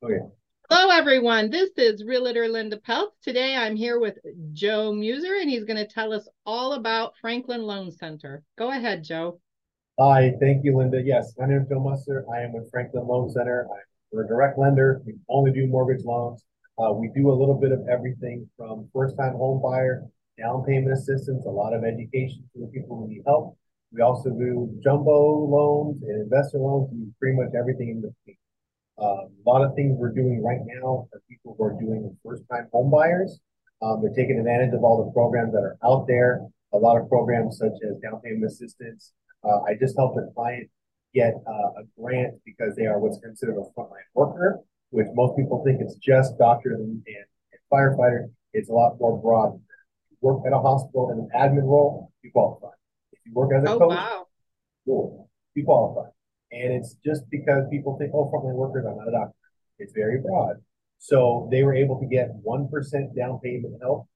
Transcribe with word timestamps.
Okay. 0.00 0.20
Hello, 0.70 0.96
everyone. 0.96 1.50
This 1.50 1.70
is 1.76 2.04
Realtor 2.04 2.46
Linda 2.46 2.76
Peltz. 2.76 3.18
Today 3.20 3.56
I'm 3.56 3.74
here 3.74 3.98
with 3.98 4.16
Joe 4.52 4.92
Musser, 4.92 5.34
and 5.40 5.50
he's 5.50 5.64
going 5.64 5.76
to 5.76 5.92
tell 5.92 6.12
us 6.12 6.28
all 6.46 6.74
about 6.74 7.14
Franklin 7.20 7.62
Loan 7.62 7.90
Center. 7.90 8.44
Go 8.56 8.70
ahead, 8.70 9.02
Joe. 9.02 9.40
Hi, 9.98 10.34
thank 10.38 10.64
you, 10.64 10.76
Linda. 10.76 11.02
Yes, 11.04 11.34
my 11.36 11.46
name 11.46 11.62
is 11.62 11.68
Joe 11.68 11.80
Musser. 11.80 12.24
I 12.32 12.42
am 12.42 12.52
with 12.52 12.70
Franklin 12.70 13.08
Loan 13.08 13.28
Center. 13.28 13.66
I'm, 13.72 13.80
we're 14.12 14.24
a 14.24 14.28
direct 14.28 14.56
lender. 14.56 15.02
We 15.04 15.14
only 15.28 15.50
do 15.50 15.66
mortgage 15.66 16.04
loans. 16.04 16.44
Uh, 16.78 16.92
we 16.92 17.10
do 17.12 17.32
a 17.32 17.34
little 17.34 17.58
bit 17.58 17.72
of 17.72 17.80
everything 17.90 18.48
from 18.56 18.88
first-time 18.94 19.34
home 19.34 19.60
buyer, 19.60 20.04
down 20.38 20.62
payment 20.62 20.92
assistance, 20.92 21.44
a 21.44 21.50
lot 21.50 21.74
of 21.74 21.82
education 21.82 22.48
for 22.52 22.60
the 22.60 22.68
people 22.68 22.98
who 22.98 23.08
need 23.08 23.22
help. 23.26 23.58
We 23.92 24.02
also 24.02 24.30
do 24.30 24.78
jumbo 24.80 25.38
loans 25.46 26.02
and 26.02 26.22
investor 26.22 26.58
loans. 26.58 26.88
We 26.92 26.98
do 26.98 27.12
pretty 27.18 27.36
much 27.36 27.48
everything 27.58 27.88
in 27.88 27.96
between. 27.96 28.36
Um, 29.00 29.30
a 29.46 29.48
lot 29.48 29.62
of 29.62 29.74
things 29.76 29.96
we're 29.96 30.12
doing 30.12 30.42
right 30.42 30.60
now 30.66 31.08
are 31.12 31.20
people 31.28 31.54
who 31.56 31.64
are 31.64 31.76
doing 31.78 32.16
first-time 32.24 32.68
home 32.72 32.90
buyers. 32.90 33.38
Um, 33.80 34.02
they're 34.02 34.12
taking 34.14 34.38
advantage 34.38 34.74
of 34.74 34.82
all 34.82 35.04
the 35.04 35.12
programs 35.12 35.52
that 35.52 35.60
are 35.62 35.76
out 35.84 36.06
there. 36.08 36.40
A 36.72 36.76
lot 36.76 37.00
of 37.00 37.08
programs 37.08 37.58
such 37.58 37.72
as 37.88 37.96
down 38.02 38.20
payment 38.20 38.44
assistance. 38.44 39.12
Uh, 39.44 39.62
I 39.62 39.74
just 39.78 39.96
helped 39.96 40.18
a 40.18 40.26
client 40.34 40.68
get 41.14 41.34
uh, 41.46 41.80
a 41.80 41.82
grant 41.98 42.34
because 42.44 42.74
they 42.76 42.86
are 42.86 42.98
what's 42.98 43.18
considered 43.20 43.56
a 43.56 43.64
frontline 43.80 44.08
worker, 44.14 44.58
which 44.90 45.06
most 45.14 45.36
people 45.36 45.62
think 45.64 45.80
it's 45.80 45.94
just 45.96 46.36
doctors 46.36 46.78
and, 46.78 46.90
and, 47.06 47.24
and 47.52 47.60
firefighters. 47.72 48.28
It's 48.52 48.68
a 48.68 48.72
lot 48.72 48.96
more 48.98 49.16
broad. 49.20 49.54
If 49.54 49.60
you 50.10 50.16
work 50.20 50.42
at 50.46 50.52
a 50.52 50.58
hospital 50.58 51.10
in 51.12 51.18
an 51.20 51.28
admin 51.34 51.62
role, 51.64 52.12
you 52.22 52.32
qualify. 52.32 52.74
If 53.12 53.20
you 53.24 53.32
work 53.32 53.52
as 53.56 53.62
a 53.62 53.70
Oh, 53.70 53.78
coach, 53.78 53.90
wow. 53.96 54.26
cool, 54.84 55.30
you 55.54 55.64
qualify. 55.64 56.10
And 56.50 56.72
it's 56.72 56.96
just 57.04 57.28
because 57.30 57.64
people 57.70 57.96
think, 57.98 58.12
oh, 58.14 58.30
frontline 58.32 58.54
workers, 58.54 58.84
I'm 58.88 58.96
not 58.96 59.08
a 59.08 59.12
doctor. 59.12 59.34
It's 59.78 59.92
very 59.92 60.20
broad. 60.20 60.56
So 60.98 61.48
they 61.50 61.62
were 61.62 61.74
able 61.74 62.00
to 62.00 62.06
get 62.06 62.30
1% 62.44 63.16
down 63.16 63.40
payment 63.42 63.74
help 63.80 64.08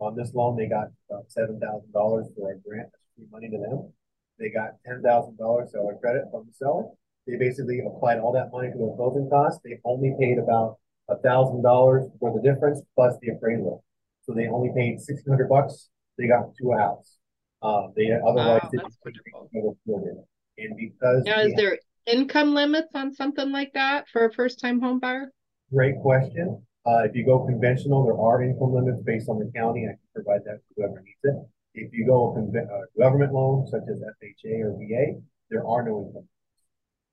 on 0.00 0.16
this 0.16 0.32
loan. 0.34 0.56
They 0.56 0.66
got 0.66 0.88
about 1.08 1.26
$7,000 1.28 1.90
for 1.92 2.52
a 2.52 2.58
grant. 2.58 2.88
That's 2.90 3.08
free 3.16 3.26
money 3.30 3.48
to 3.50 3.58
them. 3.58 3.92
They 4.38 4.50
got 4.50 4.72
$10,000 4.88 5.70
seller 5.70 5.96
credit 6.00 6.24
from 6.30 6.46
the 6.46 6.54
seller. 6.54 6.86
They 7.26 7.36
basically 7.36 7.80
applied 7.80 8.18
all 8.18 8.32
that 8.32 8.50
money 8.52 8.70
to 8.72 8.76
their 8.76 8.96
closing 8.96 9.30
costs. 9.30 9.60
They 9.64 9.78
only 9.84 10.14
paid 10.18 10.38
about 10.38 10.78
$1,000 11.10 12.18
for 12.18 12.32
the 12.34 12.42
difference 12.42 12.82
plus 12.94 13.14
the 13.22 13.30
appraisal. 13.30 13.84
So 14.22 14.34
they 14.34 14.48
only 14.48 14.70
paid 14.74 14.94
1600 14.94 15.48
bucks. 15.48 15.88
They 16.18 16.26
got 16.26 16.54
two 16.60 16.72
house. 16.72 17.16
Uh, 17.62 17.88
they 17.96 18.10
otherwise 18.12 18.60
Wow, 18.62 18.70
didn't. 18.72 20.24
And 20.58 20.76
because 20.76 21.24
Now, 21.24 21.40
is 21.40 21.54
there 21.54 21.78
income 22.06 22.54
limits 22.54 22.88
on 22.94 23.12
something 23.12 23.50
like 23.50 23.72
that 23.74 24.08
for 24.12 24.26
a 24.26 24.32
first-time 24.32 24.80
home 24.80 25.00
buyer? 25.00 25.32
Great 25.72 25.96
question. 26.00 26.62
Uh, 26.86 27.04
if 27.04 27.14
you 27.14 27.24
go 27.24 27.44
conventional, 27.46 28.04
there 28.04 28.18
are 28.18 28.42
income 28.42 28.74
limits 28.74 29.02
based 29.04 29.28
on 29.28 29.38
the 29.38 29.50
county. 29.56 29.86
I 29.86 29.96
can 29.96 29.98
provide 30.14 30.44
that 30.44 30.58
to 30.58 30.74
whoever 30.76 31.00
needs 31.00 31.18
it. 31.24 31.34
If 31.74 31.92
you 31.92 32.06
go 32.06 32.36
a 32.36 32.60
uh, 32.60 32.80
government 32.98 33.32
loan 33.32 33.66
such 33.66 33.82
as 33.90 33.98
FHA 33.98 34.60
or 34.60 34.78
VA, 34.78 35.18
there 35.50 35.66
are 35.66 35.82
no 35.82 36.06
income. 36.06 36.14
limits. 36.14 36.28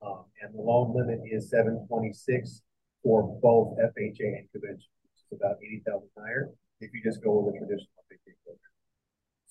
Um, 0.04 0.26
and 0.42 0.54
the 0.54 0.62
loan 0.62 0.94
limit 0.96 1.22
is 1.32 1.50
seven 1.50 1.86
twenty-six 1.88 2.62
for 3.04 3.40
both 3.42 3.78
FHA 3.78 4.38
and 4.38 4.52
conventional, 4.52 4.94
which 5.02 5.22
is 5.32 5.40
about 5.40 5.58
eighty 5.64 5.82
thousand 5.86 6.10
higher 6.18 6.50
if 6.82 6.92
you 6.94 7.02
just 7.04 7.24
go 7.24 7.40
with 7.40 7.56
a 7.56 7.58
traditional. 7.58 8.01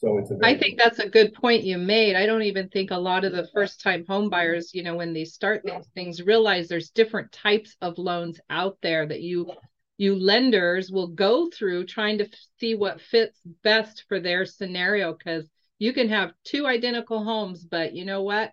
So 0.00 0.16
it's 0.16 0.30
a 0.30 0.34
I 0.36 0.54
very 0.54 0.58
think 0.58 0.78
that's 0.78 0.98
a 0.98 1.10
good 1.10 1.34
point 1.34 1.62
you 1.62 1.76
made. 1.76 2.16
I 2.16 2.24
don't 2.24 2.42
even 2.42 2.70
think 2.70 2.90
a 2.90 2.96
lot 2.96 3.26
of 3.26 3.32
the 3.32 3.46
first-time 3.52 4.06
home 4.08 4.30
buyers, 4.30 4.74
you 4.74 4.82
know, 4.82 4.94
when 4.96 5.12
they 5.12 5.26
start 5.26 5.60
these 5.62 5.86
things, 5.94 6.22
realize 6.22 6.68
there's 6.68 6.88
different 6.88 7.32
types 7.32 7.76
of 7.82 7.98
loans 7.98 8.40
out 8.48 8.78
there 8.80 9.06
that 9.06 9.20
you 9.20 9.52
you 9.98 10.14
lenders 10.14 10.90
will 10.90 11.08
go 11.08 11.50
through 11.50 11.84
trying 11.84 12.16
to 12.16 12.28
see 12.58 12.74
what 12.74 13.02
fits 13.02 13.38
best 13.62 14.04
for 14.08 14.18
their 14.18 14.46
scenario 14.46 15.12
because 15.12 15.46
you 15.78 15.92
can 15.92 16.08
have 16.08 16.32
two 16.44 16.66
identical 16.66 17.22
homes, 17.22 17.62
but 17.62 17.94
you 17.94 18.06
know 18.06 18.22
what? 18.22 18.52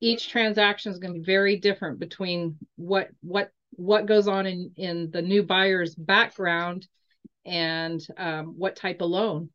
Each 0.00 0.30
transaction 0.30 0.92
is 0.92 0.98
going 0.98 1.12
to 1.12 1.20
be 1.20 1.26
very 1.26 1.56
different 1.56 1.98
between 1.98 2.56
what 2.76 3.08
what 3.20 3.50
what 3.72 4.06
goes 4.06 4.28
on 4.28 4.46
in 4.46 4.70
in 4.78 5.10
the 5.10 5.20
new 5.20 5.42
buyer's 5.42 5.94
background 5.94 6.88
and 7.44 8.00
um, 8.16 8.54
what 8.56 8.76
type 8.76 9.02
of 9.02 9.10
loan. 9.10 9.50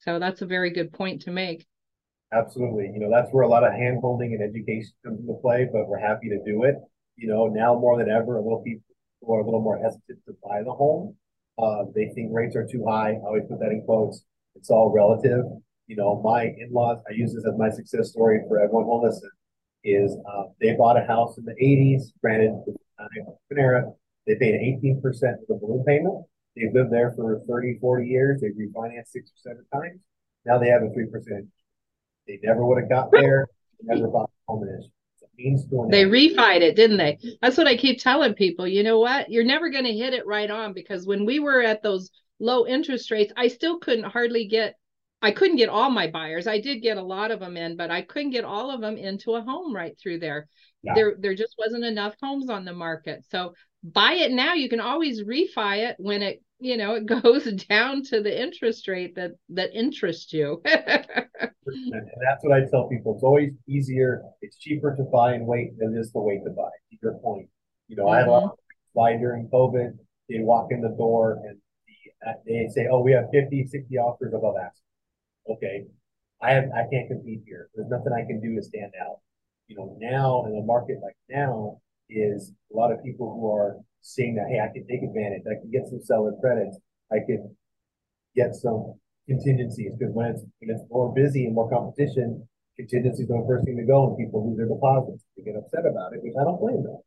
So 0.00 0.18
that's 0.18 0.42
a 0.42 0.46
very 0.46 0.70
good 0.70 0.92
point 0.92 1.22
to 1.22 1.30
make. 1.30 1.66
Absolutely. 2.32 2.90
You 2.92 3.00
know, 3.00 3.10
that's 3.10 3.28
where 3.32 3.44
a 3.44 3.48
lot 3.48 3.64
of 3.64 3.72
hand 3.72 3.98
holding 4.00 4.34
and 4.34 4.42
education 4.42 4.92
comes 5.04 5.20
into 5.20 5.34
play, 5.42 5.68
but 5.70 5.88
we're 5.88 5.98
happy 5.98 6.28
to 6.28 6.38
do 6.44 6.64
it. 6.64 6.76
You 7.16 7.28
know, 7.28 7.46
now 7.48 7.74
more 7.78 7.98
than 7.98 8.08
ever, 8.08 8.36
a 8.36 8.42
little 8.42 8.62
people 8.62 8.82
are 9.28 9.40
a 9.40 9.44
little 9.44 9.60
more 9.60 9.78
hesitant 9.78 10.18
to 10.26 10.36
buy 10.42 10.62
the 10.62 10.72
home. 10.72 11.16
Uh, 11.58 11.84
they 11.94 12.10
think 12.14 12.30
rates 12.32 12.56
are 12.56 12.66
too 12.66 12.84
high. 12.88 13.10
I 13.10 13.26
always 13.26 13.44
put 13.48 13.60
that 13.60 13.70
in 13.70 13.82
quotes. 13.84 14.22
It's 14.54 14.70
all 14.70 14.90
relative. 14.90 15.44
You 15.86 15.96
know, 15.96 16.22
my 16.22 16.44
in-laws, 16.44 17.00
I 17.08 17.12
use 17.12 17.34
this 17.34 17.44
as 17.44 17.58
my 17.58 17.68
success 17.68 18.10
story 18.10 18.40
for 18.48 18.60
everyone 18.60 18.84
who 18.84 19.04
listen, 19.04 19.30
is 19.82 20.16
uh, 20.32 20.44
they 20.60 20.76
bought 20.76 20.96
a 20.96 21.04
house 21.04 21.36
in 21.36 21.44
the 21.44 21.54
80s, 21.60 22.12
granted, 22.22 22.52
Panera, 23.52 23.92
they 24.26 24.36
paid 24.36 24.54
18% 24.82 25.02
of 25.02 25.12
the 25.48 25.58
balloon 25.60 25.84
payment. 25.84 26.24
They've 26.56 26.72
lived 26.72 26.92
there 26.92 27.12
for 27.16 27.40
30, 27.48 27.78
40 27.80 28.06
years. 28.06 28.40
They've 28.40 28.52
refinanced 28.52 29.08
six 29.08 29.30
or 29.30 29.38
seven 29.50 29.64
times. 29.72 30.00
Now 30.44 30.58
they 30.58 30.68
have 30.68 30.82
a 30.82 30.86
3% 30.86 31.46
they 32.30 32.38
never 32.42 32.64
would 32.64 32.80
have 32.80 32.88
got 32.88 33.10
there. 33.10 33.48
They 33.80 33.94
never 33.94 34.08
bought 34.08 34.30
a 34.30 34.52
home 34.52 34.62
in. 34.68 34.90
It's 35.14 35.22
a 35.22 35.26
means 35.36 35.66
to 35.66 35.82
an 35.82 35.90
They 35.90 36.04
refied 36.04 36.60
it, 36.60 36.76
didn't 36.76 36.98
they? 36.98 37.18
That's 37.42 37.56
what 37.56 37.66
I 37.66 37.76
keep 37.76 38.00
telling 38.00 38.34
people. 38.34 38.68
You 38.68 38.82
know 38.82 39.00
what? 39.00 39.30
You're 39.30 39.44
never 39.44 39.70
going 39.70 39.84
to 39.84 39.92
hit 39.92 40.14
it 40.14 40.26
right 40.26 40.50
on 40.50 40.72
because 40.72 41.06
when 41.06 41.24
we 41.24 41.40
were 41.40 41.60
at 41.62 41.82
those 41.82 42.10
low 42.38 42.66
interest 42.66 43.10
rates, 43.10 43.32
I 43.36 43.48
still 43.48 43.78
couldn't 43.78 44.04
hardly 44.04 44.46
get, 44.46 44.76
I 45.22 45.32
couldn't 45.32 45.56
get 45.56 45.68
all 45.68 45.90
my 45.90 46.06
buyers. 46.06 46.46
I 46.46 46.60
did 46.60 46.82
get 46.82 46.96
a 46.96 47.02
lot 47.02 47.30
of 47.30 47.40
them 47.40 47.56
in, 47.56 47.76
but 47.76 47.90
I 47.90 48.02
couldn't 48.02 48.30
get 48.30 48.44
all 48.44 48.70
of 48.70 48.80
them 48.80 48.96
into 48.96 49.34
a 49.34 49.42
home 49.42 49.74
right 49.74 49.98
through 49.98 50.20
there. 50.20 50.48
Yeah. 50.82 50.94
There, 50.94 51.14
there 51.18 51.34
just 51.34 51.54
wasn't 51.58 51.84
enough 51.84 52.14
homes 52.22 52.48
on 52.48 52.64
the 52.64 52.72
market. 52.72 53.24
So 53.30 53.54
buy 53.82 54.12
it 54.14 54.32
now. 54.32 54.54
You 54.54 54.68
can 54.68 54.80
always 54.80 55.22
refi 55.22 55.88
it 55.88 55.96
when 55.98 56.22
it, 56.22 56.42
you 56.58 56.76
know, 56.76 56.94
it 56.94 57.06
goes 57.22 57.44
down 57.44 58.02
to 58.04 58.22
the 58.22 58.42
interest 58.42 58.88
rate 58.88 59.14
that 59.16 59.32
that 59.50 59.74
interests 59.74 60.32
you. 60.32 60.62
That's 60.64 62.42
what 62.42 62.52
I 62.52 62.66
tell 62.70 62.88
people. 62.88 63.14
It's 63.14 63.24
always 63.24 63.52
easier. 63.68 64.22
It's 64.40 64.56
cheaper 64.56 64.96
to 64.96 65.02
buy 65.04 65.34
and 65.34 65.46
wait 65.46 65.78
than 65.78 65.94
just 65.94 66.12
to 66.12 66.20
wait 66.20 66.44
to 66.44 66.50
buy. 66.50 66.70
To 66.90 66.96
your 67.02 67.18
point, 67.18 67.48
you 67.88 67.96
know, 67.96 68.08
I 68.08 68.18
had 68.18 68.28
a 68.28 68.30
lot 68.30 68.44
of 68.44 68.50
buy 68.94 69.16
during 69.16 69.48
COVID. 69.48 69.96
They 70.28 70.38
walk 70.40 70.68
in 70.70 70.80
the 70.80 70.94
door 70.96 71.40
and 71.46 71.58
uh, 72.26 72.32
they 72.46 72.68
say, 72.72 72.88
"Oh, 72.90 73.00
we 73.00 73.12
have 73.12 73.26
50, 73.32 73.66
60 73.66 73.98
offers 73.98 74.32
above 74.34 74.54
ask." 74.62 74.80
Okay, 75.48 75.86
I 76.40 76.52
have 76.52 76.64
I 76.74 76.84
can't 76.90 77.08
compete 77.08 77.42
here. 77.46 77.68
There's 77.74 77.88
nothing 77.90 78.12
I 78.12 78.26
can 78.26 78.40
do 78.40 78.56
to 78.56 78.62
stand 78.62 78.92
out. 79.00 79.18
You 79.70 79.76
know, 79.76 79.96
now 80.00 80.46
in 80.46 80.58
a 80.58 80.66
market 80.66 80.98
like 81.00 81.16
now 81.30 81.80
is 82.10 82.52
a 82.74 82.76
lot 82.76 82.90
of 82.92 83.04
people 83.04 83.32
who 83.32 83.54
are 83.54 83.78
seeing 84.02 84.34
that, 84.34 84.48
hey, 84.50 84.58
I 84.58 84.66
can 84.74 84.84
take 84.88 85.04
advantage. 85.04 85.44
I 85.46 85.60
can 85.62 85.70
get 85.70 85.86
some 85.86 86.02
seller 86.02 86.34
credits. 86.42 86.76
I 87.12 87.20
could 87.26 87.46
get 88.36 88.54
some 88.54 88.94
contingencies 89.28 89.94
because 89.98 90.14
when 90.14 90.26
it's 90.32 90.42
when 90.58 90.70
it's 90.70 90.82
more 90.90 91.14
busy 91.14 91.46
and 91.46 91.54
more 91.54 91.70
competition, 91.70 92.48
contingencies 92.76 93.30
are 93.30 93.42
the 93.42 93.46
first 93.48 93.64
thing 93.64 93.76
to 93.76 93.84
go 93.84 94.08
and 94.08 94.18
people 94.18 94.48
lose 94.48 94.58
their 94.58 94.68
deposits. 94.68 95.24
They 95.36 95.44
get 95.44 95.56
upset 95.56 95.86
about 95.86 96.14
it, 96.14 96.22
which 96.22 96.34
I 96.40 96.44
don't 96.44 96.60
blame 96.60 96.82
them. 96.82 96.98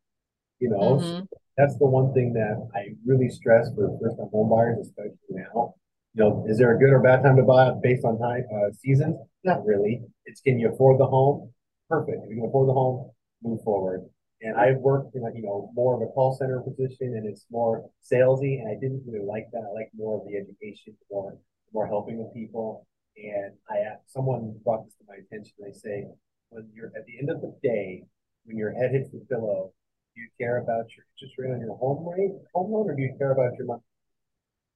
You 0.59 0.69
know, 0.69 0.99
so 0.99 1.15
Mhm. 1.15 1.27
that's 1.57 1.77
the 1.77 1.87
one 1.87 2.13
thing 2.13 2.33
that 2.33 2.69
I 2.75 2.95
really 3.05 3.29
stress 3.29 3.73
for 3.75 3.97
first 4.01 4.17
time 4.17 4.29
home 4.31 4.49
buyers, 4.49 4.79
especially 4.87 5.17
now. 5.31 5.75
You 6.15 6.23
know, 6.23 6.45
is 6.49 6.57
there 6.59 6.75
a 6.75 6.79
good 6.79 6.91
or 6.93 7.01
bad 7.01 7.23
time 7.23 7.37
to 7.37 7.43
buy 7.43 7.71
based 7.81 8.05
on 8.05 8.19
time 8.19 8.45
uh, 8.53 8.71
seasons? 8.73 9.17
Not 9.43 9.65
really. 9.65 10.01
It's 10.25 10.41
can 10.41 10.59
you 10.59 10.71
afford 10.73 10.99
the 10.99 11.07
home? 11.07 11.52
Perfect. 11.93 12.23
If 12.23 12.29
you 12.31 12.37
can 12.37 12.49
afford 12.49 12.69
the 12.69 12.73
home, 12.73 13.11
move 13.43 13.61
forward. 13.61 14.01
And 14.41 14.57
I've 14.57 14.77
worked 14.77 15.15
in 15.15 15.23
a, 15.23 15.31
you 15.35 15.43
know, 15.43 15.69
more 15.75 15.93
of 15.95 16.01
a 16.01 16.11
call 16.11 16.35
center 16.35 16.59
position 16.59 17.13
and 17.15 17.27
it's 17.27 17.45
more 17.51 17.85
salesy 18.01 18.59
and 18.59 18.67
I 18.67 18.73
didn't 18.81 19.03
really 19.05 19.23
like 19.23 19.45
that. 19.53 19.61
I 19.61 19.71
like 19.73 19.91
more 19.95 20.19
of 20.19 20.27
the 20.27 20.35
education, 20.35 20.97
more 21.11 21.37
more 21.71 21.85
helping 21.85 22.17
with 22.17 22.33
people. 22.33 22.87
And 23.15 23.53
I 23.69 24.01
someone 24.07 24.57
brought 24.63 24.85
this 24.85 24.95
to 24.95 25.03
my 25.07 25.17
attention. 25.21 25.53
They 25.59 25.71
say, 25.71 26.07
when 26.49 26.67
you're 26.73 26.91
at 26.97 27.05
the 27.05 27.19
end 27.19 27.29
of 27.29 27.41
the 27.41 27.53
day, 27.61 28.03
when 28.45 28.57
your 28.57 28.73
head 28.73 28.91
hits 28.91 29.11
the 29.11 29.23
pillow, 29.29 29.71
do 30.15 30.21
you 30.21 30.29
care 30.41 30.57
about 30.57 30.85
your 30.97 31.05
interest 31.13 31.37
rate 31.37 31.53
on 31.53 31.61
your 31.61 31.77
home 31.77 32.09
rate, 32.09 32.33
home 32.55 32.71
loan, 32.73 32.89
or 32.89 32.95
do 32.95 33.03
you 33.03 33.13
care 33.19 33.33
about 33.33 33.53
your 33.57 33.67
month? 33.67 33.83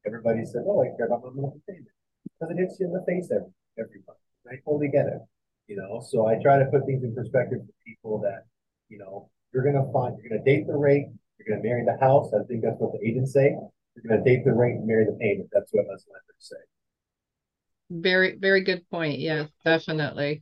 Everybody 0.05 0.45
said, 0.45 0.63
"Oh, 0.67 0.83
I 0.83 0.95
care 0.95 1.07
about 1.07 1.23
my 1.25 1.31
monthly 1.41 1.61
payment," 1.67 1.89
because 2.39 2.51
it 2.53 2.61
hits 2.61 2.79
you 2.79 2.85
in 2.85 2.93
the 2.93 3.03
face 3.09 3.31
every 3.31 3.53
every 3.77 4.01
month. 4.07 4.19
I 4.47 4.57
totally 4.63 4.89
get 4.89 5.07
it, 5.07 5.21
you 5.67 5.75
know. 5.75 6.01
So 6.01 6.27
I 6.27 6.41
try 6.41 6.57
to 6.57 6.65
put 6.65 6.85
things 6.85 7.03
in 7.03 7.13
perspective 7.13 7.59
for 7.59 7.73
people 7.85 8.19
that, 8.21 8.45
you 8.89 8.97
know, 8.97 9.29
you're 9.53 9.63
gonna 9.63 9.91
find 9.93 10.17
you're 10.17 10.29
gonna 10.29 10.43
date 10.43 10.67
the 10.67 10.75
rate, 10.75 11.07
you're 11.37 11.55
gonna 11.55 11.67
marry 11.67 11.85
the 11.85 11.97
house. 11.99 12.31
I 12.33 12.43
think 12.47 12.63
that's 12.63 12.79
what 12.79 12.93
the 12.93 13.07
agents 13.07 13.33
say. 13.33 13.55
You're 13.95 14.09
gonna 14.09 14.23
date 14.23 14.45
the 14.45 14.53
rate 14.53 14.75
and 14.75 14.87
marry 14.87 15.05
the 15.05 15.17
payment. 15.19 15.49
That's 15.51 15.71
what 15.71 15.85
us 15.93 16.05
lenders 16.07 16.35
say. 16.39 16.57
Very, 17.89 18.37
very 18.37 18.63
good 18.63 18.89
point. 18.89 19.19
Yes, 19.19 19.49
definitely. 19.63 20.41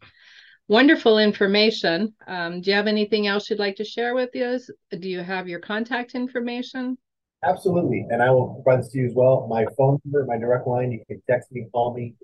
Wonderful 0.67 1.19
information. 1.19 2.15
Um, 2.25 2.61
do 2.61 2.71
you 2.71 2.75
have 2.75 2.87
anything 2.87 3.27
else 3.27 3.49
you'd 3.49 3.59
like 3.59 3.75
to 3.75 3.85
share 3.85 4.15
with 4.15 4.35
us? 4.35 4.67
Do 4.91 5.07
you 5.07 5.19
have 5.19 5.47
your 5.47 5.59
contact 5.59 6.15
information? 6.15 6.97
Absolutely, 7.43 8.07
and 8.09 8.23
I 8.23 8.31
will 8.31 8.55
provide 8.63 8.83
this 8.83 8.91
to 8.93 8.97
you 8.97 9.05
as 9.05 9.13
well. 9.13 9.45
My 9.47 9.65
phone 9.77 9.99
number, 10.03 10.25
my 10.25 10.39
direct 10.39 10.65
line, 10.65 10.91
you 10.91 11.03
can 11.05 11.21
text 11.29 11.51
me, 11.51 11.67
call 11.71 11.93
me 11.93 12.15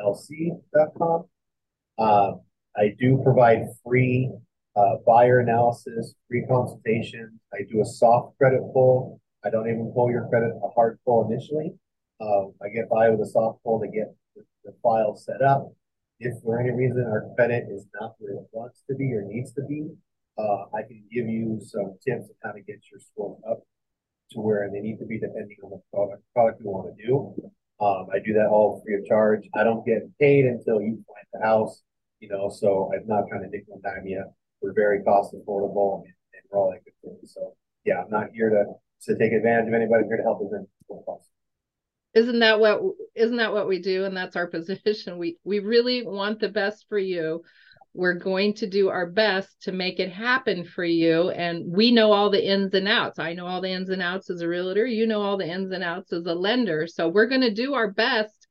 lc.com. 0.00 1.24
Uh, 1.98 2.32
I 2.76 2.94
do 2.98 3.20
provide 3.22 3.66
free 3.84 4.32
uh, 4.76 4.96
buyer 5.06 5.40
analysis, 5.40 6.14
free 6.28 6.46
consultations. 6.48 7.38
I 7.52 7.64
do 7.70 7.82
a 7.82 7.84
soft 7.84 8.38
credit 8.38 8.62
pull. 8.72 9.19
I 9.44 9.50
don't 9.50 9.68
even 9.68 9.92
pull 9.94 10.10
your 10.10 10.28
credit, 10.28 10.52
a 10.62 10.68
hard 10.68 10.98
pull 11.04 11.28
initially. 11.30 11.72
Uh, 12.20 12.48
I 12.62 12.68
get 12.74 12.90
by 12.90 13.08
with 13.08 13.20
a 13.20 13.30
soft 13.30 13.62
pull 13.62 13.80
to 13.80 13.88
get 13.88 14.14
the, 14.36 14.42
the 14.64 14.72
file 14.82 15.16
set 15.16 15.42
up. 15.42 15.72
If 16.18 16.42
for 16.42 16.60
any 16.60 16.70
reason 16.70 17.06
our 17.06 17.24
credit 17.34 17.64
is 17.70 17.86
not 17.98 18.14
where 18.18 18.32
it 18.32 18.46
wants 18.52 18.82
to 18.88 18.94
be 18.94 19.14
or 19.14 19.22
needs 19.22 19.52
to 19.54 19.62
be, 19.62 19.88
uh, 20.38 20.64
I 20.74 20.82
can 20.82 21.02
give 21.10 21.26
you 21.26 21.60
some 21.64 21.96
tips 22.06 22.28
on 22.28 22.36
how 22.42 22.52
to 22.52 22.60
get 22.60 22.80
your 22.90 23.00
score 23.00 23.38
up 23.48 23.60
to 24.32 24.40
where 24.40 24.68
they 24.70 24.80
need 24.80 24.98
to 24.98 25.06
be 25.06 25.18
depending 25.18 25.56
on 25.64 25.70
the 25.70 25.80
product, 25.92 26.22
product 26.34 26.60
you 26.60 26.70
want 26.70 26.94
to 26.94 27.06
do. 27.06 27.34
Um, 27.80 28.08
I 28.12 28.18
do 28.18 28.34
that 28.34 28.48
all 28.48 28.82
free 28.84 28.96
of 28.96 29.06
charge. 29.06 29.48
I 29.54 29.64
don't 29.64 29.84
get 29.86 30.02
paid 30.18 30.44
until 30.44 30.80
you 30.82 31.02
find 31.08 31.26
the 31.32 31.40
house, 31.40 31.82
you 32.20 32.28
know, 32.28 32.50
so 32.50 32.90
I'm 32.94 33.06
not 33.06 33.24
trying 33.28 33.42
to 33.42 33.48
nickel 33.48 33.74
and 33.74 33.82
dime 33.82 34.06
you. 34.06 34.22
We're 34.60 34.74
very 34.74 35.02
cost 35.02 35.34
affordable 35.34 36.02
and, 36.04 36.12
and 36.34 36.42
we're 36.50 36.58
all 36.58 36.70
that 36.70 36.84
good 36.84 36.92
things. 37.02 37.32
So 37.32 37.54
yeah, 37.86 38.02
I'm 38.02 38.10
not 38.10 38.28
here 38.34 38.50
to, 38.50 38.64
to 39.04 39.16
take 39.16 39.32
advantage 39.32 39.68
of 39.68 39.74
anybody. 39.74 40.04
Here 40.06 40.16
to 40.16 40.22
help 40.22 40.42
as 40.42 40.66
possible 40.88 41.30
isn't 42.14 42.40
that 42.40 42.58
what 42.58 42.80
isn't 43.14 43.36
that 43.36 43.52
what 43.52 43.68
we 43.68 43.80
do? 43.80 44.04
And 44.04 44.16
that's 44.16 44.36
our 44.36 44.46
position. 44.48 45.18
We 45.18 45.38
we 45.44 45.60
really 45.60 46.06
want 46.06 46.40
the 46.40 46.48
best 46.48 46.86
for 46.88 46.98
you. 46.98 47.42
We're 47.92 48.14
going 48.14 48.54
to 48.54 48.68
do 48.68 48.88
our 48.88 49.06
best 49.06 49.62
to 49.62 49.72
make 49.72 49.98
it 49.98 50.12
happen 50.12 50.64
for 50.64 50.84
you. 50.84 51.30
And 51.30 51.72
we 51.72 51.90
know 51.90 52.12
all 52.12 52.30
the 52.30 52.44
ins 52.44 52.72
and 52.72 52.86
outs. 52.86 53.18
I 53.18 53.32
know 53.32 53.46
all 53.46 53.60
the 53.60 53.72
ins 53.72 53.90
and 53.90 54.00
outs 54.00 54.30
as 54.30 54.42
a 54.42 54.48
realtor. 54.48 54.86
You 54.86 55.08
know 55.08 55.20
all 55.20 55.36
the 55.36 55.50
ins 55.50 55.72
and 55.72 55.82
outs 55.82 56.12
as 56.12 56.24
a 56.26 56.34
lender. 56.34 56.86
So 56.86 57.08
we're 57.08 57.26
going 57.26 57.40
to 57.40 57.52
do 57.52 57.74
our 57.74 57.90
best 57.90 58.46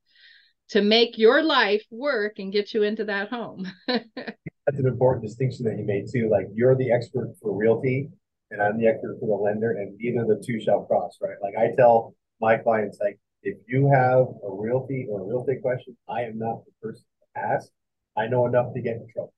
to 0.70 0.82
make 0.82 1.16
your 1.16 1.42
life 1.42 1.82
work 1.90 2.34
and 2.38 2.52
get 2.52 2.74
you 2.74 2.82
into 2.82 3.04
that 3.06 3.30
home. 3.30 3.66
That's 3.88 4.78
an 4.78 4.86
important 4.86 5.24
distinction 5.24 5.64
that 5.64 5.78
you 5.78 5.86
made 5.86 6.04
too. 6.12 6.28
Like 6.30 6.48
you're 6.52 6.76
the 6.76 6.92
expert 6.92 7.32
for 7.40 7.56
realty 7.56 8.10
and 8.50 8.62
i'm 8.62 8.78
the 8.78 8.86
expert 8.86 9.16
for 9.20 9.26
the 9.26 9.42
lender 9.42 9.72
and 9.72 9.96
neither 9.98 10.24
the 10.24 10.42
two 10.44 10.60
shall 10.60 10.82
cross 10.84 11.18
right 11.22 11.36
like 11.42 11.54
i 11.56 11.74
tell 11.76 12.14
my 12.40 12.56
clients 12.56 12.98
like 13.00 13.18
if 13.42 13.56
you 13.66 13.90
have 13.92 14.26
a 14.44 14.50
realty 14.50 15.06
or 15.08 15.20
a 15.20 15.24
real 15.24 15.40
estate 15.40 15.62
question, 15.62 15.96
I 16.08 16.22
am 16.22 16.38
not 16.38 16.62
the 16.64 16.72
person 16.82 17.04
to 17.34 17.40
ask. 17.40 17.68
I 18.16 18.26
know 18.26 18.46
enough 18.46 18.74
to 18.74 18.80
get 18.80 18.96
in 18.96 19.06
trouble, 19.12 19.32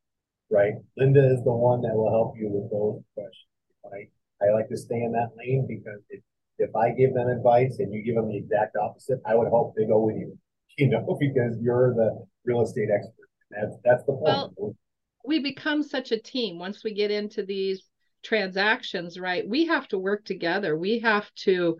right? 0.51 0.75
Linda 0.97 1.25
is 1.25 1.43
the 1.45 1.53
one 1.53 1.83
that 1.83 1.95
will 1.95 2.11
help 2.11 2.35
you 2.37 2.49
with 2.49 2.71
those 2.71 3.03
questions. 3.15 3.49
Right? 3.91 4.11
I 4.43 4.53
like 4.53 4.69
to 4.71 4.77
stay 4.77 5.03
in 5.03 5.13
that 5.13 5.31
lane 5.37 5.67
because 5.69 6.01
if, 6.11 6.21
if 6.59 6.75
I 6.75 6.91
give 6.91 7.15
them 7.15 7.29
advice 7.29 7.77
and 7.79 7.93
you 7.93 8.03
give 8.03 8.17
them 8.17 8.29
the 8.29 8.39
exact 8.39 8.77
opposite, 8.77 9.21
I 9.25 9.35
would 9.35 9.49
hope 9.49 9.75
they 9.77 9.87
go 9.87 10.01
with 10.01 10.17
you, 10.17 10.37
you 10.79 10.89
know, 10.89 11.17
because 11.21 11.57
you're 11.61 11.95
the 11.95 12.27
real 12.45 12.63
estate 12.63 12.89
expert. 12.93 13.29
That's 13.51 13.77
that's 13.85 14.05
the 14.05 14.15
point. 14.15 14.53
Well, 14.57 14.75
we 15.25 15.39
become 15.39 15.83
such 15.83 16.11
a 16.11 16.19
team 16.19 16.59
once 16.59 16.83
we 16.83 16.93
get 16.93 17.13
into 17.13 17.45
these 17.45 17.85
transactions, 18.23 19.19
right? 19.19 19.47
We 19.47 19.67
have 19.67 19.89
to 19.89 19.99
work 19.99 20.25
together. 20.25 20.77
We 20.77 21.01
have 21.01 21.31
to 21.45 21.79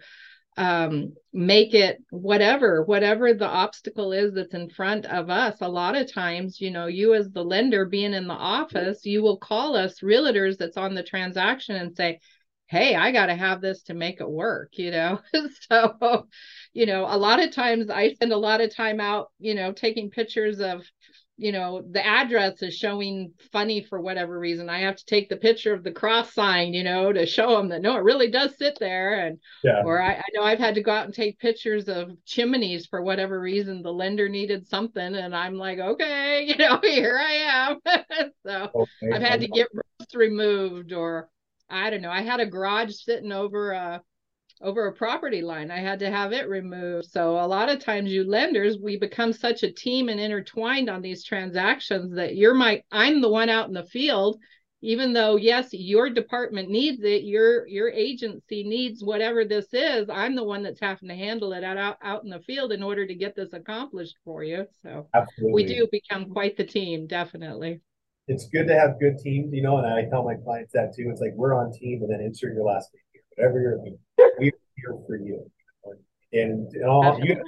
um, 0.57 1.15
make 1.33 1.73
it 1.73 2.03
whatever 2.11 2.85
whatever 2.85 3.33
the 3.33 3.47
obstacle 3.47 4.13
is 4.13 4.35
that's 4.35 4.53
in 4.53 4.69
front 4.69 5.07
of 5.07 5.31
us 5.31 5.57
a 5.63 5.69
lot 5.69 5.97
of 5.97 6.13
times 6.13 6.61
you 6.61 6.71
know 6.71 6.87
you 6.87 7.15
as 7.15 7.31
the 7.31 7.43
lender 7.43 7.87
being 7.87 8.13
in 8.13 8.27
the 8.27 8.35
office 8.35 9.07
you 9.07 9.23
will 9.23 9.39
call 9.39 9.75
us 9.75 10.01
realtors 10.01 10.59
that's 10.59 10.77
on 10.77 10.95
the 10.95 11.03
transaction 11.03 11.77
and 11.77 11.97
say 11.97 12.21
hey 12.67 12.95
i 12.95 13.13
got 13.13 13.27
to 13.27 13.35
have 13.35 13.63
this 13.63 13.83
to 13.85 13.95
make 13.95 14.21
it 14.21 14.31
work 14.31 14.73
you 14.77 14.91
know 14.91 15.19
so 15.71 16.27
you 16.75 16.85
know 16.85 17.07
a 17.09 17.17
lot 17.17 17.43
of 17.43 17.51
times 17.51 17.89
i 17.89 18.13
spend 18.13 18.33
a 18.33 18.37
lot 18.37 18.61
of 18.61 18.75
time 18.75 19.01
out 19.01 19.31
you 19.39 19.55
know 19.55 19.73
taking 19.73 20.11
pictures 20.11 20.61
of 20.61 20.83
you 21.43 21.51
know 21.53 21.83
the 21.91 22.05
address 22.07 22.63
is 22.63 22.75
showing 22.75 23.33
funny 23.51 23.83
for 23.83 24.01
whatever 24.01 24.39
reason. 24.39 24.71
I 24.71 24.81
have 24.81 24.97
to 24.97 25.05
take 25.05 25.29
the 25.29 25.37
picture 25.37 25.75
of 25.75 25.83
the 25.83 25.91
cross 25.91 26.33
sign 26.33 26.73
you 26.73 26.85
know 26.85 27.13
to 27.13 27.27
show 27.27 27.57
them 27.57 27.69
that 27.71 27.83
no 27.83 27.97
it 27.97 28.05
really 28.05 28.31
does 28.31 28.57
sit 28.57 28.79
there. 28.79 29.27
And 29.27 29.39
yeah. 29.65 29.83
or 29.85 30.01
I, 30.01 30.15
I 30.15 30.25
know 30.35 30.43
i've 30.43 30.59
had 30.61 30.77
to 30.77 30.83
go 30.83 30.93
out 30.93 31.07
and 31.07 31.15
take 31.15 31.39
pictures 31.41 31.89
of 31.89 32.13
chimneys 32.25 32.87
for 32.87 33.03
whatever 33.03 33.41
reason. 33.41 33.83
The 33.83 33.93
lender 33.93 34.29
needed 34.29 34.69
something 34.69 35.15
and 35.15 35.35
i'm 35.35 35.55
like 35.55 35.79
okay 35.79 36.45
you 36.47 36.57
know 36.57 36.79
here 36.83 37.19
i 37.19 37.33
am. 37.33 37.79
So 38.47 38.71
okay. 38.75 39.15
i've 39.15 39.23
had 39.23 39.41
to 39.41 39.49
get 39.49 39.69
roofs 39.73 40.15
removed 40.15 40.93
or 40.93 41.29
i 41.69 41.91
don't 41.91 42.03
know. 42.03 42.11
I 42.11 42.23
had 42.23 42.41
a 42.41 42.47
garage 42.47 42.95
sitting 42.95 43.33
over 43.33 43.73
a 43.73 44.03
over 44.63 44.87
a 44.87 44.93
property 44.93 45.43
line. 45.43 45.71
I 45.71 45.81
had 45.81 45.99
to 46.01 46.11
have 46.11 46.33
it 46.33 46.49
removed. 46.49 47.11
So 47.11 47.33
a 47.39 47.47
lot 47.47 47.69
of 47.69 47.85
times 47.85 48.13
you 48.13 48.25
lenders, 48.25 48.79
we 48.79 48.97
become 48.97 49.33
such 49.33 49.63
a 49.63 49.73
team 49.73 50.09
and 50.09 50.21
intertwined 50.21 50.89
on 50.89 51.03
these 51.03 51.25
transactions 51.25 52.15
that 52.15 52.37
you're 52.37 52.55
my 52.55 52.83
I'm 52.91 53.21
the 53.21 53.29
one 53.29 53.49
out 53.49 53.69
in 53.69 53.75
the 53.75 53.85
field 53.85 54.39
even 54.83 55.13
though 55.13 55.37
yes 55.37 55.69
your 55.73 56.11
department 56.11 56.69
needs 56.69 57.03
it 57.03 57.23
your 57.23 57.67
your 57.69 57.89
agency 57.89 58.65
needs 58.65 59.03
whatever 59.03 59.45
this 59.45 59.73
is 59.73 60.09
i'm 60.11 60.35
the 60.37 60.45
one 60.45 60.63
that's 60.63 60.81
having 60.81 61.09
to 61.09 61.15
handle 61.15 61.53
it 61.53 61.65
out 61.65 61.97
out 62.03 62.25
in 62.25 62.31
the 62.31 62.41
field 62.41 62.73
in 62.73 62.83
order 62.83 63.07
to 63.07 63.15
get 63.15 63.35
this 63.35 63.53
accomplished 63.53 64.17
for 64.25 64.45
you 64.45 64.67
so 64.83 65.09
Absolutely. 65.15 65.53
we 65.53 65.65
do 65.65 65.89
become 65.91 66.31
quite 66.31 66.57
the 66.57 66.65
team 66.65 67.07
definitely 67.07 67.81
it's 68.29 68.49
good 68.49 68.67
to 68.67 68.79
have 68.79 69.01
good 69.01 69.19
teams 69.19 69.53
you 69.53 69.63
know 69.63 69.79
and 69.79 69.87
i 69.87 70.05
tell 70.05 70.25
my 70.25 70.35
clients 70.35 70.73
that 70.73 70.93
too 70.95 71.09
it's 71.11 71.21
like 71.21 71.33
we're 71.35 71.55
on 71.55 71.73
team 71.73 72.03
and 72.03 72.13
then 72.13 72.21
insert 72.21 72.55
your 72.55 72.65
last 72.65 72.91
name 72.93 73.03
here 73.13 73.23
whatever 73.37 73.61
you're 73.61 73.79
we're 73.79 73.97
here 74.77 74.97
for 75.07 75.17
you. 75.17 75.51
And, 76.33 76.67
and 76.73 76.85
all 76.85 77.19
you 77.23 77.43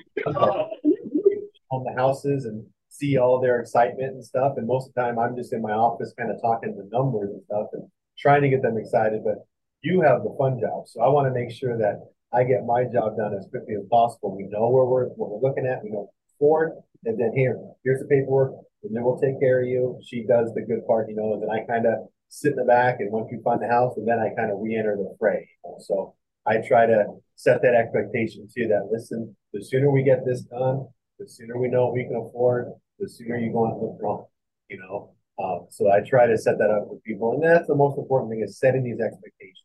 on 1.70 1.84
the 1.84 1.94
houses 1.96 2.44
and 2.44 2.64
see 2.88 3.18
all 3.18 3.40
their 3.40 3.60
excitement 3.60 4.14
and 4.14 4.24
stuff. 4.24 4.54
And 4.56 4.66
most 4.66 4.88
of 4.88 4.94
the 4.94 5.00
time, 5.00 5.18
I'm 5.18 5.36
just 5.36 5.52
in 5.52 5.62
my 5.62 5.72
office, 5.72 6.14
kind 6.16 6.30
of 6.30 6.40
talking 6.40 6.76
the 6.76 6.88
numbers 6.96 7.30
and 7.30 7.42
stuff 7.44 7.68
and 7.72 7.88
trying 8.18 8.42
to 8.42 8.48
get 8.48 8.62
them 8.62 8.78
excited. 8.78 9.22
But 9.24 9.46
you 9.82 10.00
have 10.02 10.22
the 10.22 10.34
fun 10.38 10.60
job, 10.60 10.86
so 10.86 11.02
I 11.02 11.08
want 11.08 11.26
to 11.26 11.38
make 11.38 11.50
sure 11.50 11.76
that 11.78 12.00
I 12.32 12.44
get 12.44 12.64
my 12.64 12.84
job 12.84 13.16
done 13.16 13.34
as 13.34 13.46
quickly 13.50 13.74
as 13.74 13.86
possible. 13.90 14.34
We 14.34 14.44
know 14.44 14.68
where 14.68 14.84
we're 14.84 15.06
what 15.08 15.30
we're 15.30 15.46
looking 15.46 15.66
at. 15.66 15.82
We 15.82 15.90
know 15.90 16.10
forward, 16.38 16.72
and 17.04 17.18
then 17.18 17.32
here, 17.34 17.58
here's 17.84 18.00
the 18.00 18.06
paperwork, 18.06 18.52
and 18.82 18.94
then 18.94 19.04
we'll 19.04 19.18
take 19.18 19.38
care 19.40 19.60
of 19.60 19.68
you. 19.68 20.00
She 20.02 20.24
does 20.24 20.52
the 20.54 20.62
good 20.62 20.86
part, 20.86 21.08
you 21.08 21.16
know, 21.16 21.34
and 21.34 21.42
then 21.42 21.50
I 21.50 21.64
kind 21.66 21.86
of 21.86 21.94
sit 22.28 22.52
in 22.52 22.56
the 22.56 22.64
back, 22.64 23.00
and 23.00 23.12
once 23.12 23.28
we 23.30 23.38
find 23.42 23.60
the 23.60 23.68
house, 23.68 23.96
and 23.96 24.08
then 24.08 24.18
I 24.18 24.34
kind 24.34 24.50
of 24.50 24.58
re-enter 24.60 24.96
the 24.96 25.14
fray. 25.18 25.48
So 25.80 26.14
I 26.46 26.58
try 26.66 26.86
to 26.86 27.04
set 27.36 27.62
that 27.62 27.74
expectation 27.74 28.48
too 28.54 28.68
that 28.68 28.88
listen, 28.90 29.34
the 29.52 29.64
sooner 29.64 29.90
we 29.90 30.02
get 30.02 30.24
this 30.24 30.42
done, 30.42 30.86
the 31.18 31.28
sooner 31.28 31.58
we 31.58 31.68
know 31.68 31.90
we 31.90 32.04
can 32.04 32.16
afford, 32.16 32.72
the 32.98 33.08
sooner 33.08 33.36
you 33.36 33.52
go 33.52 33.66
into 33.66 33.80
the 33.80 33.96
front, 34.00 34.24
you 34.68 34.78
know. 34.78 35.14
Um, 35.42 35.66
so 35.70 35.90
I 35.90 36.00
try 36.00 36.26
to 36.26 36.38
set 36.38 36.58
that 36.58 36.70
up 36.70 36.86
for 36.86 36.98
people. 37.04 37.32
And 37.32 37.42
that's 37.42 37.66
the 37.66 37.74
most 37.74 37.98
important 37.98 38.30
thing 38.30 38.42
is 38.42 38.58
setting 38.58 38.84
these 38.84 39.00
expectations. 39.00 39.64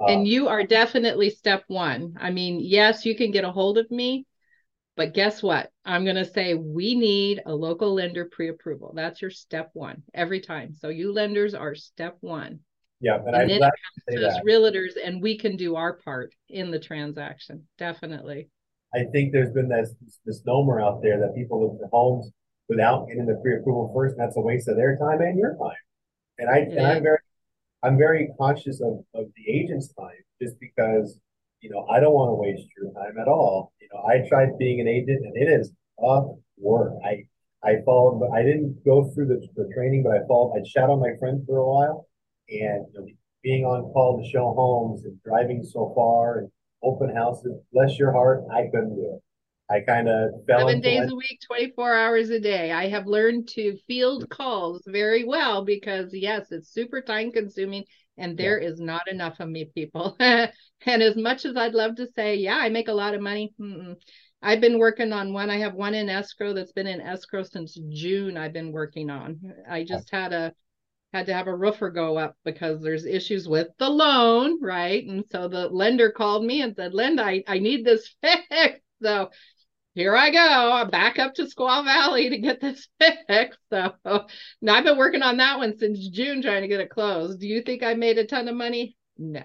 Um, 0.00 0.08
and 0.08 0.28
you 0.28 0.48
are 0.48 0.64
definitely 0.64 1.30
step 1.30 1.64
one. 1.68 2.14
I 2.18 2.30
mean, 2.30 2.60
yes, 2.60 3.04
you 3.04 3.14
can 3.14 3.30
get 3.30 3.44
a 3.44 3.52
hold 3.52 3.78
of 3.78 3.90
me, 3.90 4.26
but 4.96 5.14
guess 5.14 5.42
what? 5.42 5.70
I'm 5.84 6.04
going 6.04 6.16
to 6.16 6.24
say 6.24 6.54
we 6.54 6.94
need 6.94 7.42
a 7.46 7.54
local 7.54 7.94
lender 7.94 8.24
pre 8.24 8.48
approval. 8.48 8.92
That's 8.94 9.22
your 9.22 9.30
step 9.30 9.70
one 9.74 10.02
every 10.12 10.40
time. 10.40 10.74
So 10.74 10.88
you 10.88 11.12
lenders 11.12 11.54
are 11.54 11.74
step 11.74 12.16
one. 12.20 12.60
Yeah, 13.02 13.16
and, 13.26 13.34
and 13.34 13.50
then 13.50 13.62
it 14.06 14.20
comes 14.20 14.36
to 14.36 14.42
realtors, 14.46 14.92
and 15.02 15.20
we 15.20 15.36
can 15.36 15.56
do 15.56 15.74
our 15.74 15.94
part 15.94 16.32
in 16.48 16.70
the 16.70 16.78
transaction. 16.78 17.66
Definitely. 17.76 18.48
I 18.94 19.04
think 19.12 19.32
there's 19.32 19.52
been 19.52 19.68
this 19.68 19.94
misnomer 20.24 20.80
out 20.80 21.02
there 21.02 21.18
that 21.18 21.34
people 21.34 21.60
look 21.60 21.80
for 21.80 21.88
homes 21.92 22.30
without 22.68 23.08
getting 23.08 23.26
the 23.26 23.40
pre-approval 23.42 23.90
first, 23.94 24.16
and 24.16 24.24
that's 24.24 24.36
a 24.36 24.40
waste 24.40 24.68
of 24.68 24.76
their 24.76 24.96
time 24.96 25.20
and 25.20 25.36
your 25.36 25.56
time. 25.56 25.76
And 26.38 26.48
I 26.48 26.58
and 26.58 26.86
I'm 26.86 27.02
very 27.02 27.18
I'm 27.82 27.98
very 27.98 28.30
conscious 28.38 28.80
of, 28.80 29.04
of 29.14 29.26
the 29.36 29.52
agent's 29.52 29.92
time 29.94 30.22
just 30.40 30.58
because 30.60 31.18
you 31.60 31.70
know 31.70 31.86
I 31.90 31.98
don't 31.98 32.14
want 32.14 32.30
to 32.30 32.34
waste 32.34 32.68
your 32.76 32.92
time 32.92 33.18
at 33.20 33.26
all. 33.26 33.72
You 33.80 33.88
know, 33.92 34.02
I 34.04 34.28
tried 34.28 34.58
being 34.58 34.80
an 34.80 34.86
agent 34.86 35.24
and 35.24 35.36
it 35.36 35.50
is 35.50 35.72
tough 36.00 36.26
work. 36.56 36.92
I 37.04 37.24
I 37.64 37.76
followed, 37.84 38.20
but 38.20 38.30
I 38.30 38.42
didn't 38.42 38.84
go 38.84 39.10
through 39.10 39.26
the, 39.26 39.46
the 39.56 39.72
training, 39.74 40.02
but 40.02 40.12
I 40.12 40.26
followed. 40.28 40.56
I 40.56 40.62
shadowed 40.66 41.00
my 41.00 41.16
friend 41.18 41.42
for 41.46 41.58
a 41.58 41.66
while, 41.66 42.06
and 42.48 42.86
you 42.92 43.00
know, 43.00 43.06
being 43.42 43.64
on 43.64 43.92
call 43.92 44.22
to 44.22 44.30
show 44.30 44.54
homes 44.54 45.04
and 45.04 45.20
driving 45.24 45.62
so 45.62 45.92
far 45.94 46.38
and 46.38 46.50
open 46.82 47.14
houses, 47.14 47.60
bless 47.72 47.98
your 47.98 48.12
heart, 48.12 48.44
I 48.52 48.64
couldn't 48.64 48.96
do 48.96 49.14
it. 49.16 49.22
I 49.70 49.80
kind 49.80 50.08
of 50.08 50.30
fell 50.46 50.60
seven 50.60 50.80
days 50.80 51.10
a 51.10 51.14
week, 51.14 51.40
24 51.46 51.96
hours 51.96 52.30
a 52.30 52.38
day. 52.38 52.72
I 52.72 52.88
have 52.88 53.06
learned 53.06 53.48
to 53.50 53.76
field 53.86 54.28
calls 54.28 54.82
very 54.86 55.24
well 55.24 55.64
because, 55.64 56.10
yes, 56.12 56.52
it's 56.52 56.72
super 56.72 57.00
time 57.00 57.32
consuming 57.32 57.84
and 58.18 58.36
there 58.36 58.58
is 58.58 58.80
not 58.80 59.08
enough 59.08 59.40
of 59.40 59.48
me, 59.48 59.70
people. 59.74 60.16
and 60.20 60.52
as 60.86 61.16
much 61.16 61.46
as 61.46 61.56
I'd 61.56 61.74
love 61.74 61.96
to 61.96 62.06
say, 62.14 62.36
yeah, 62.36 62.56
I 62.56 62.68
make 62.68 62.88
a 62.88 62.92
lot 62.92 63.14
of 63.14 63.22
money, 63.22 63.54
mm-mm. 63.58 63.96
I've 64.42 64.60
been 64.60 64.78
working 64.78 65.12
on 65.12 65.32
one. 65.32 65.48
I 65.48 65.58
have 65.58 65.74
one 65.74 65.94
in 65.94 66.08
escrow 66.08 66.52
that's 66.52 66.72
been 66.72 66.88
in 66.88 67.00
escrow 67.00 67.44
since 67.44 67.78
June. 67.90 68.36
I've 68.36 68.52
been 68.52 68.72
working 68.72 69.08
on. 69.08 69.40
I 69.70 69.84
just 69.84 70.10
had 70.10 70.32
a 70.32 70.52
had 71.12 71.26
to 71.26 71.34
have 71.34 71.46
a 71.46 71.54
roofer 71.54 71.90
go 71.90 72.16
up 72.16 72.36
because 72.44 72.82
there's 72.82 73.04
issues 73.04 73.46
with 73.48 73.68
the 73.78 73.88
loan, 73.88 74.62
right? 74.62 75.04
And 75.04 75.24
so 75.30 75.48
the 75.48 75.68
lender 75.68 76.10
called 76.10 76.44
me 76.44 76.62
and 76.62 76.74
said, 76.74 76.94
Linda, 76.94 77.22
I, 77.24 77.44
I 77.46 77.58
need 77.58 77.84
this 77.84 78.14
fixed. 78.22 78.82
So 79.02 79.30
here 79.94 80.16
I 80.16 80.30
go. 80.30 80.72
I'm 80.72 80.88
back 80.88 81.18
up 81.18 81.34
to 81.34 81.42
Squaw 81.42 81.84
Valley 81.84 82.30
to 82.30 82.38
get 82.38 82.60
this 82.60 82.88
fixed. 83.28 83.58
So 83.70 83.92
now 84.62 84.74
I've 84.74 84.84
been 84.84 84.96
working 84.96 85.22
on 85.22 85.36
that 85.36 85.58
one 85.58 85.76
since 85.76 86.08
June 86.08 86.40
trying 86.40 86.62
to 86.62 86.68
get 86.68 86.80
it 86.80 86.88
closed. 86.90 87.40
Do 87.40 87.46
you 87.46 87.62
think 87.62 87.82
I 87.82 87.94
made 87.94 88.18
a 88.18 88.26
ton 88.26 88.48
of 88.48 88.56
money? 88.56 88.96
No. 89.18 89.42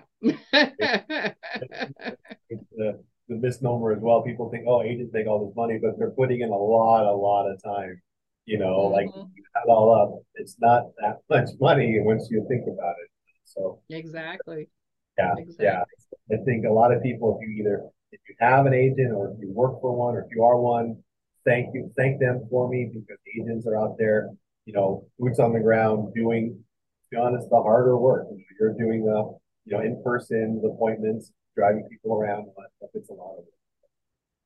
The 3.30 3.36
misnomer 3.36 3.92
as 3.92 4.00
well. 4.02 4.22
People 4.22 4.50
think, 4.50 4.64
oh, 4.68 4.82
agents 4.84 5.12
make 5.14 5.28
all 5.28 5.46
this 5.46 5.56
money, 5.56 5.80
but 5.82 6.00
they're 6.00 6.12
putting 6.12 6.40
in 6.40 6.50
a 6.50 6.56
lot, 6.56 7.06
a 7.06 7.14
lot 7.14 7.52
of 7.52 7.62
time. 7.62 8.02
You 8.48 8.60
know, 8.60 8.88
like 8.98 9.08
Mhm. 9.16 9.32
you 9.36 9.44
add 9.58 9.70
all 9.70 9.94
up, 9.94 10.24
it's 10.36 10.58
not 10.60 10.84
that 11.02 11.20
much 11.30 11.50
money 11.62 12.00
once 12.02 12.30
you 12.32 12.46
think 12.50 12.66
about 12.68 12.96
it. 13.04 13.12
So 13.46 13.82
exactly. 13.90 14.70
yeah, 15.18 15.36
yeah. 15.60 15.84
I 16.32 16.38
think 16.46 16.66
a 16.66 16.72
lot 16.72 16.94
of 16.94 17.04
people, 17.04 17.38
if 17.42 17.48
you 17.50 17.56
either 17.64 17.84
if 18.12 18.22
you 18.30 18.36
have 18.40 18.66
an 18.66 18.74
agent 18.74 19.12
or 19.14 19.32
if 19.32 19.40
you 19.42 19.52
work 19.52 19.82
for 19.82 19.96
one 19.96 20.16
or 20.16 20.22
if 20.22 20.28
you 20.36 20.44
are 20.44 20.58
one, 20.60 21.04
thank 21.46 21.74
you, 21.76 21.92
thank 21.98 22.20
them 22.20 22.48
for 22.50 22.70
me 22.70 22.90
because 22.94 23.18
agents 23.38 23.68
are 23.68 23.78
out 23.78 23.98
there, 23.98 24.30
you 24.66 24.74
know, 24.74 25.06
boots 25.20 25.40
on 25.40 25.54
the 25.54 25.60
ground 25.60 26.14
doing, 26.16 26.54
to 26.56 27.08
be 27.12 27.18
honest, 27.18 27.50
the 27.50 27.62
harder 27.62 27.98
work. 27.98 28.28
You're 28.60 28.74
doing 28.74 29.06
the, 29.06 29.38
you 29.66 29.74
know, 29.78 29.82
in 29.82 30.02
person 30.04 30.62
appointments, 30.66 31.32
driving 31.56 31.86
people 31.92 32.14
around, 32.18 32.48
all 32.48 32.56
that 32.60 32.72
stuff. 32.78 32.90
It's 32.96 33.10
a 33.10 33.14
lot 33.14 33.32
of 33.32 33.38
work. 33.46 33.46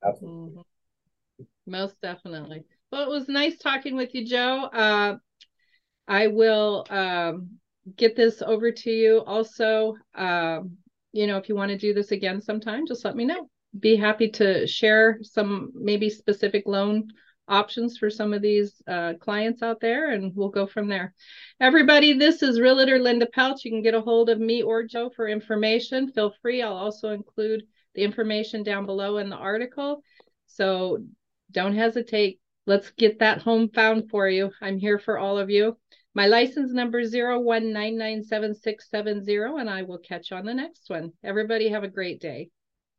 Absolutely. 0.04 0.54
Mhm. 0.54 0.64
Most 1.66 2.00
definitely. 2.00 2.64
Well, 2.92 3.04
it 3.04 3.08
was 3.08 3.26
nice 3.26 3.56
talking 3.56 3.96
with 3.96 4.14
you, 4.14 4.26
Joe. 4.26 4.64
Uh, 4.64 5.16
I 6.06 6.26
will 6.26 6.86
um, 6.90 7.52
get 7.96 8.14
this 8.14 8.42
over 8.42 8.70
to 8.70 8.90
you. 8.90 9.22
Also, 9.26 9.96
um, 10.14 10.76
you 11.12 11.26
know, 11.26 11.38
if 11.38 11.48
you 11.48 11.54
want 11.54 11.70
to 11.70 11.78
do 11.78 11.94
this 11.94 12.10
again 12.10 12.42
sometime, 12.42 12.86
just 12.86 13.06
let 13.06 13.16
me 13.16 13.24
know. 13.24 13.48
Be 13.80 13.96
happy 13.96 14.28
to 14.32 14.66
share 14.66 15.18
some 15.22 15.72
maybe 15.74 16.10
specific 16.10 16.64
loan 16.66 17.08
options 17.48 17.96
for 17.96 18.10
some 18.10 18.34
of 18.34 18.42
these 18.42 18.82
uh, 18.86 19.14
clients 19.18 19.62
out 19.62 19.80
there, 19.80 20.10
and 20.10 20.36
we'll 20.36 20.50
go 20.50 20.66
from 20.66 20.86
there. 20.86 21.14
Everybody, 21.60 22.12
this 22.12 22.42
is 22.42 22.60
Realtor 22.60 22.98
Linda 22.98 23.26
Peltz. 23.34 23.64
You 23.64 23.70
can 23.70 23.80
get 23.80 23.94
a 23.94 24.02
hold 24.02 24.28
of 24.28 24.38
me 24.38 24.62
or 24.62 24.82
Joe 24.82 25.08
for 25.08 25.26
information. 25.28 26.12
Feel 26.12 26.34
free. 26.42 26.60
I'll 26.60 26.76
also 26.76 27.08
include 27.12 27.62
the 27.94 28.02
information 28.02 28.62
down 28.62 28.84
below 28.84 29.16
in 29.16 29.30
the 29.30 29.36
article. 29.36 30.02
So 30.46 30.98
don't 31.50 31.74
hesitate. 31.74 32.38
Let's 32.64 32.90
get 32.90 33.18
that 33.18 33.42
home 33.42 33.70
found 33.70 34.08
for 34.10 34.28
you. 34.28 34.52
I'm 34.60 34.78
here 34.78 34.98
for 34.98 35.18
all 35.18 35.38
of 35.38 35.50
you. 35.50 35.76
My 36.14 36.26
license 36.26 36.72
number 36.72 37.00
is 37.00 37.14
01997670, 37.14 39.60
and 39.60 39.68
I 39.68 39.82
will 39.82 39.98
catch 39.98 40.30
you 40.30 40.36
on 40.36 40.44
the 40.44 40.54
next 40.54 40.88
one. 40.88 41.12
Everybody 41.24 41.70
have 41.70 41.84
a 41.84 41.88
great 41.88 42.20
day. 42.20 42.50